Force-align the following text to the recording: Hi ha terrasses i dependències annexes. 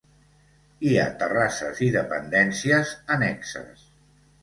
Hi 0.87 0.93
ha 1.01 1.03
terrasses 1.19 1.83
i 1.89 1.91
dependències 1.99 2.99
annexes. 3.19 3.89